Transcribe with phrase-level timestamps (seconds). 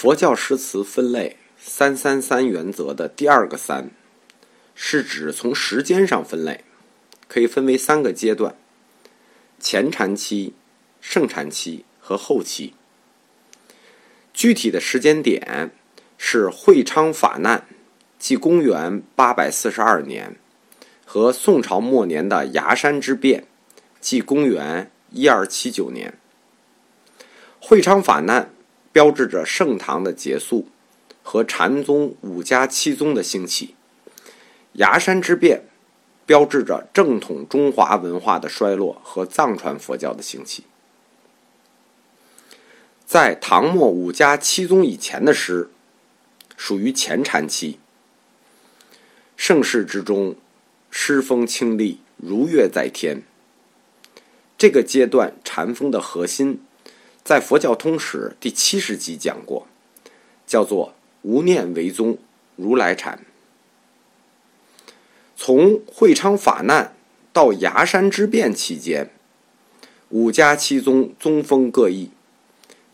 [0.00, 3.90] 佛教诗词分类“三三三”原则的第二个“三”，
[4.74, 6.64] 是指从时间上分类，
[7.28, 8.54] 可以分为三个阶段：
[9.58, 10.54] 前禅期、
[11.02, 12.72] 盛禅期和后期。
[14.32, 15.70] 具体的时间点
[16.16, 17.66] 是会昌法难，
[18.18, 20.36] 即公元八百四十二年，
[21.04, 23.46] 和宋朝末年的崖山之变，
[24.00, 26.18] 即公元一二七九年。
[27.60, 28.50] 会昌法难。
[28.92, 30.66] 标志着盛唐的结束
[31.22, 33.74] 和禅宗五家七宗的兴起，
[34.72, 35.62] 崖山之变
[36.26, 40.64] 标志着正统中华文化的衰落和藏传佛教的兴起。
[43.06, 45.70] 在唐末五家七宗以前的诗，
[46.56, 47.78] 属于前禅期。
[49.36, 50.36] 盛世之中，
[50.90, 53.22] 诗风清丽，如月在天。
[54.58, 56.62] 这个阶段禅风的核心。
[57.22, 59.66] 在《佛教通史》第七十集讲过，
[60.46, 62.18] 叫做“无念为宗，
[62.56, 63.24] 如来禅”。
[65.36, 66.96] 从会昌法难
[67.32, 69.10] 到崖山之变期间，
[70.08, 72.10] 五家七宗宗风各异，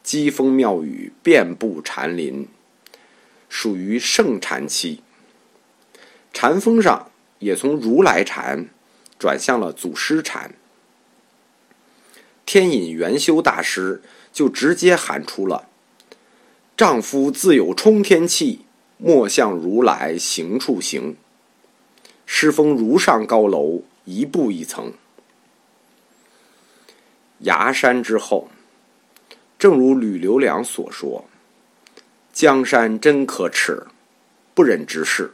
[0.03, 2.47] 机锋妙语遍布禅林，
[3.49, 5.03] 属于盛禅期。
[6.33, 8.69] 禅风上也从如来禅
[9.19, 10.55] 转向了祖师禅。
[12.47, 14.01] 天隐元修大师。
[14.33, 15.67] 就直接喊出了
[16.77, 18.67] ：“丈夫自有冲天气，
[18.99, 21.17] 莫向如来行处行。
[22.27, 24.93] 诗风如上高楼，一步一层。
[27.39, 28.51] 崖山之后，
[29.59, 31.25] 正如吕留良所说
[32.35, 33.87] ：‘江山真可耻，
[34.53, 35.33] 不忍直视。’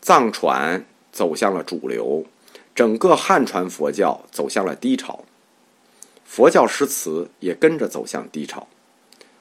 [0.00, 2.26] 藏传走向了主流，
[2.76, 5.24] 整个汉传佛教走向了低潮。”
[6.30, 8.68] 佛教诗词也跟着走向低潮，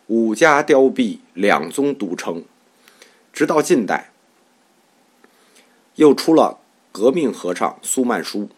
[0.07, 2.43] 五家凋敝，两宗独撑，
[3.31, 4.09] 直到近代，
[5.93, 6.59] 又出了
[6.91, 8.49] 革命和尚苏曼殊、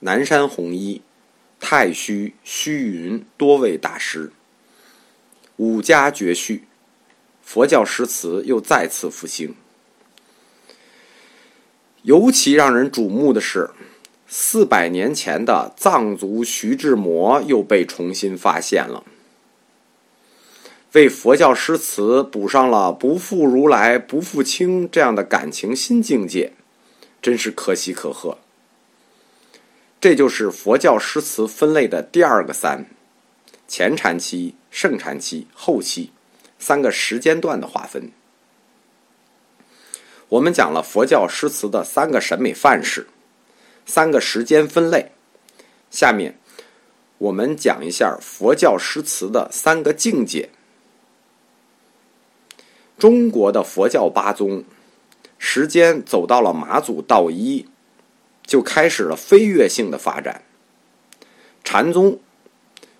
[0.00, 1.00] 南山弘一、
[1.58, 4.30] 太虚、虚云多位大师，
[5.56, 6.64] 五家绝续，
[7.42, 9.54] 佛教诗词又再次复兴。
[12.02, 13.70] 尤其让人瞩目的是。
[14.30, 19.04] 四百年前的藏族徐志摩又被重新发现了，
[20.92, 26.52] 为佛教诗词补上了“不负如来不负卿”这样的感情新境界，
[27.22, 28.36] 真是可喜可贺。
[29.98, 32.84] 这就是佛教诗词分类的第二个“三”：
[33.66, 36.12] 前禅期、盛禅期、后期
[36.58, 38.12] 三个时间段的划分。
[40.28, 43.06] 我们讲了佛教诗词的三个审美范式。
[43.88, 45.12] 三个时间分类，
[45.90, 46.38] 下面
[47.16, 50.50] 我们讲一下佛教诗词的三个境界。
[52.98, 54.62] 中国的佛教八宗，
[55.38, 57.66] 时间走到了马祖道一，
[58.44, 60.42] 就开始了飞跃性的发展。
[61.64, 62.20] 禅宗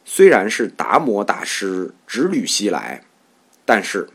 [0.06, 3.04] 虽然是达摩大师直履西来，
[3.66, 4.08] 但是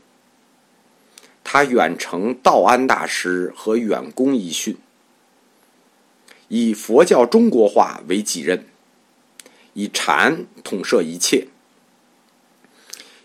[1.44, 4.76] 他远承道安大师和远公一训。
[6.48, 8.66] 以佛教中国化为己任，
[9.72, 11.48] 以禅统摄一切。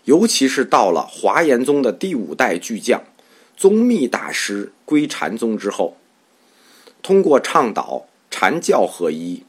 [0.04, 3.04] 尤其是到了华严宗的第五代巨匠
[3.56, 5.96] 宗密大师归禅宗之后，
[7.02, 9.44] 通过倡导禅教合一、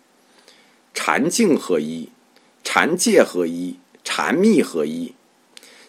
[0.94, 2.10] 禅境合一、
[2.64, 5.16] 禅戒合一、禅密合一，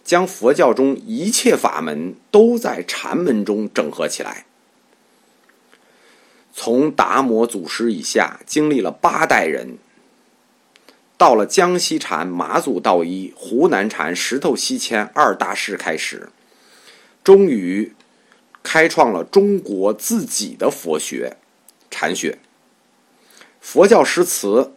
[0.04, 4.46] 将佛教中一切法门都在禅门中整合起来。
[6.64, 9.78] 从达摩祖师以下，经历了八代人，
[11.18, 16.28] 到了江西禅、马祖道一、湖南禅、石头西迁二大师开始，
[17.24, 17.96] 终于
[18.62, 21.36] 开创了中国自己的佛学——
[21.90, 22.38] 禅学。
[23.60, 24.74] 佛教诗词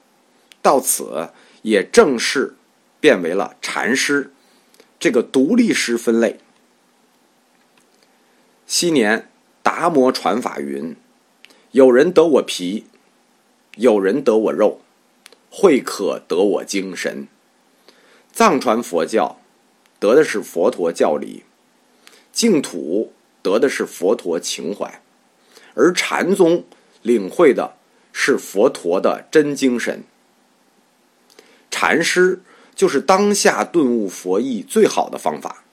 [0.64, 1.30] 到此
[1.62, 2.56] 也正式
[3.00, 4.34] 变为了禅诗
[5.00, 6.40] 这个独立诗分类。
[8.66, 9.30] 昔年
[9.62, 10.96] 达摩传法云。
[11.76, 12.86] 有人得我皮，
[13.76, 14.80] 有人得我肉，
[15.52, 17.28] 会可得我精神。
[18.32, 19.42] 藏传佛教
[20.00, 21.44] 得的是佛陀教理，
[22.32, 23.12] 净土
[23.42, 25.02] 得的是佛陀情怀，
[25.74, 26.64] 而禅宗
[27.02, 27.76] 领会的
[28.14, 30.06] 是佛陀的真精神。
[31.70, 32.42] 禅师
[32.74, 35.66] 就是当下顿悟佛意最好的方法。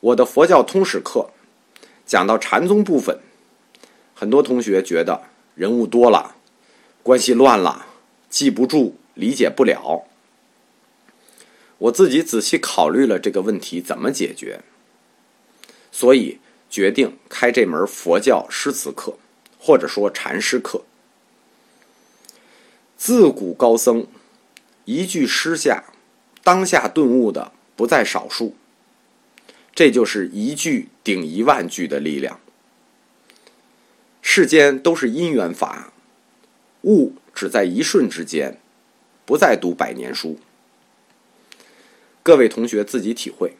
[0.00, 1.30] 我的佛教通史课
[2.04, 3.18] 讲到禅宗部分。
[4.20, 5.22] 很多同学觉得
[5.54, 6.36] 人物多了，
[7.02, 7.86] 关系乱了，
[8.28, 10.04] 记不住，理解不了。
[11.78, 14.60] 我自己仔细考虑了这个问题怎么解决，
[15.90, 16.38] 所以
[16.68, 19.16] 决定开这门佛教诗词课，
[19.58, 20.84] 或者说禅诗课。
[22.98, 24.06] 自古高僧
[24.84, 25.84] 一句诗下，
[26.44, 28.54] 当下顿悟的不在少数。
[29.74, 32.38] 这就是一句顶一万句的力量。
[34.32, 35.92] 世间都是因缘法，
[36.82, 38.60] 悟只在一瞬之间，
[39.26, 40.38] 不再读百年书。
[42.22, 43.56] 各位同学自己体会。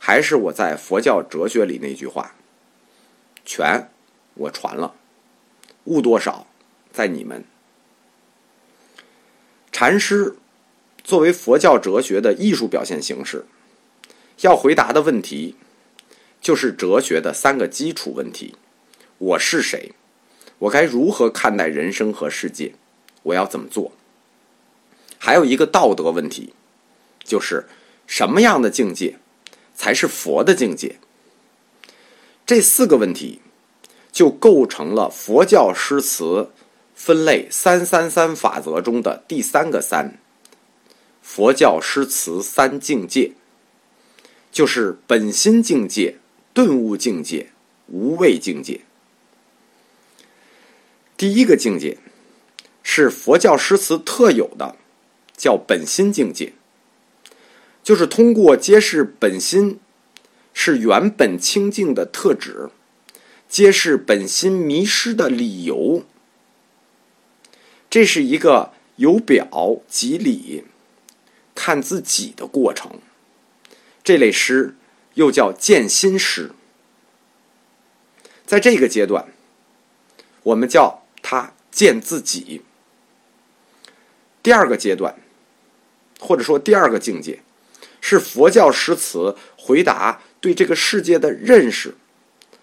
[0.00, 2.34] 还是我在佛教哲学里那句话：
[3.44, 3.88] 全
[4.34, 4.96] 我传了，
[5.84, 6.48] 悟多少
[6.90, 7.44] 在你们。
[9.70, 10.34] 禅师
[11.04, 13.46] 作为佛教哲学的艺术表现形式，
[14.40, 15.54] 要回答的问题
[16.40, 18.56] 就是哲学的三个基础问题：
[19.22, 19.92] 我是谁？
[20.58, 22.74] 我该如何看待人生和世界？
[23.22, 23.92] 我要怎么做？
[25.16, 26.52] 还有一个道德问题，
[27.22, 27.68] 就是
[28.08, 29.20] 什么样的境界？
[29.76, 30.96] 才是佛的境界。
[32.44, 33.40] 这四个问题
[34.10, 36.50] 就构成了佛教诗词
[36.96, 40.18] 分类“三三三”法则中的第三个“三”。
[41.22, 43.30] 佛教诗词三境界，
[44.50, 46.16] 就是本心境界、
[46.52, 47.52] 顿悟境界、
[47.86, 48.80] 无畏境界。
[51.22, 51.98] 第一个境界
[52.82, 54.74] 是佛教诗词特有的，
[55.36, 56.52] 叫本心境界。
[57.84, 59.78] 就是通过揭示本心
[60.52, 62.70] 是原本清净的特质，
[63.48, 66.02] 揭示本心迷失的理由。
[67.88, 70.64] 这是一个由表及里
[71.54, 72.98] 看自己的过程。
[74.02, 74.74] 这类诗
[75.14, 76.50] 又叫见心诗。
[78.44, 79.28] 在这个阶段，
[80.42, 82.62] 我们叫他见自己。
[84.42, 85.16] 第二个阶段，
[86.20, 87.40] 或者说第二个境界。
[88.04, 91.94] 是佛教诗词回答对这个世界的认识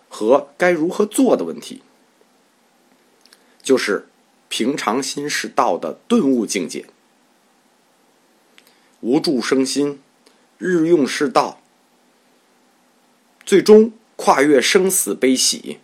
[0.09, 1.81] 和该如何做的问题，
[3.63, 4.09] 就是
[4.49, 6.87] 平常心是道的顿悟境界。
[8.99, 10.01] 无住生心，
[10.57, 11.61] 日用是道，
[13.45, 15.79] 最终跨越生死悲喜，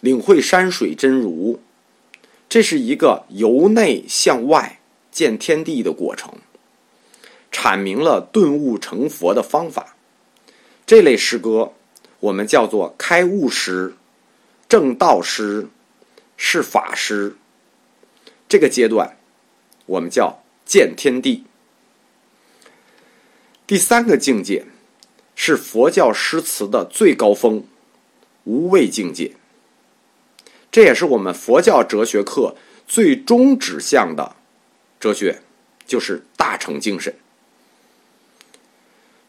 [0.00, 1.60] 领会山水真如。
[2.54, 4.78] 这是一个由内向外
[5.10, 6.34] 见天地的过程。
[7.50, 9.96] 阐明了顿悟成佛的方法，
[10.86, 11.72] 这类诗歌
[12.20, 13.96] 我们叫做开悟诗、
[14.68, 15.66] 正道诗、
[16.36, 17.34] 是法诗。
[18.48, 19.16] 这个阶段
[19.86, 21.42] 我们叫见天地。
[23.66, 24.64] 第三个境界
[25.34, 27.64] 是佛教诗词的最高峰——
[28.46, 29.32] 无畏境界。
[30.74, 32.56] 这也是我们佛教哲学课
[32.88, 34.34] 最终指向的
[34.98, 35.40] 哲学，
[35.86, 37.14] 就是大乘精神。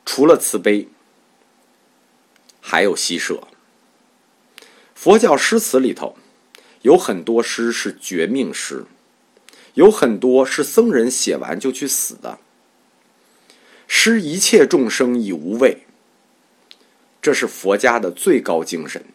[0.03, 0.87] 除了慈悲，
[2.59, 3.43] 还有惜舍。
[4.95, 6.17] 佛教诗词里头
[6.81, 8.87] 有很多诗是绝命诗，
[9.75, 12.39] 有很多是僧人写完就去死的。
[13.85, 15.85] 施一切众生以无畏，
[17.21, 19.05] 这是佛家的最高精神。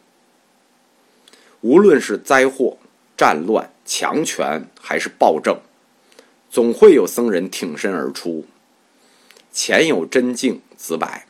[1.62, 2.78] 无论是灾祸、
[3.16, 5.60] 战乱、强权还是暴政，
[6.50, 8.46] 总会有僧人挺身而出。
[9.52, 11.26] 前有真境子白，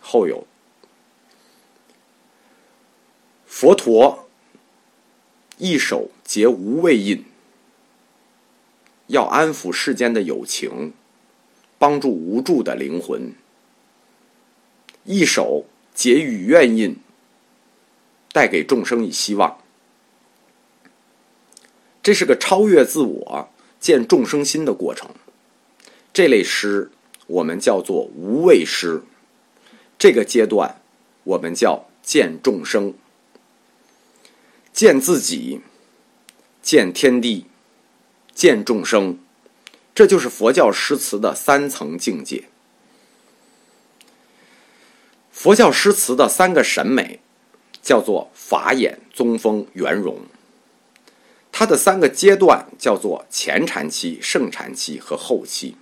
[0.00, 0.46] 后有
[3.46, 4.28] 佛陀
[5.56, 7.24] 一手结无畏印，
[9.06, 10.92] 要安抚世间的友情，
[11.78, 13.32] 帮助无助的灵魂；
[15.04, 15.64] 一手
[15.98, 16.96] 结与愿印，
[18.30, 19.58] 带给众生以希望。
[22.04, 23.48] 这是个超越自我。
[23.80, 25.10] 见众生心的过程，
[26.12, 26.92] 这类诗
[27.26, 29.02] 我们叫做无畏诗。
[29.98, 30.80] 这个阶段
[31.24, 32.94] 我们叫见众生、
[34.72, 35.60] 见自己、
[36.62, 37.46] 见天地、
[38.32, 39.18] 见众生，
[39.94, 42.44] 这就是佛教诗词的三层境界。
[45.38, 47.20] 佛教诗词的三个审美
[47.80, 50.22] 叫做法眼、宗风、圆融。
[51.52, 55.76] 它的三个阶段叫做前禅期、盛禅期和后期。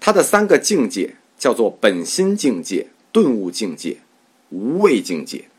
[0.00, 3.98] 它的三个境界叫做本心境界、顿悟境界、
[4.48, 5.50] 无畏境界。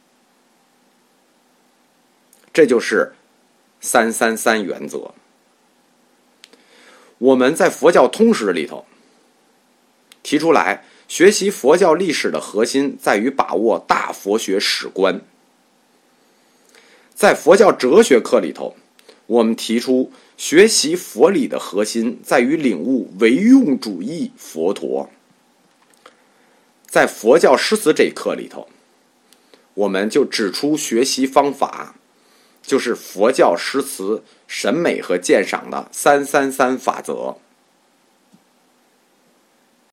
[2.52, 3.14] 这就是
[3.80, 5.14] 三三三原则。
[7.20, 8.88] 我们在佛教通史里头
[10.24, 15.22] 提出来，学习佛教历史的核心在于把握大佛学史观。
[17.16, 18.76] 在佛教哲学课里头。
[19.28, 25.10] 我们提出学习佛理的核心在于领悟唯用主义佛陀。
[26.86, 28.70] 在佛教诗词这一课里头，
[29.74, 31.96] 我们就指出学习方法，
[32.64, 37.38] 就是佛教诗词审美和鉴赏的“三三三”法则。